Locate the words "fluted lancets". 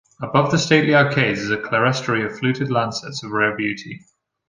2.39-3.21